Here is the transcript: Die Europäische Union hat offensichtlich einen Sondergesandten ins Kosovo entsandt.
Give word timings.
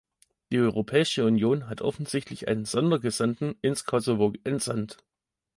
Die 0.51 0.57
Europäische 0.57 1.25
Union 1.25 1.69
hat 1.69 1.83
offensichtlich 1.83 2.47
einen 2.47 2.65
Sondergesandten 2.65 3.53
ins 3.61 3.85
Kosovo 3.85 4.33
entsandt. 4.43 4.97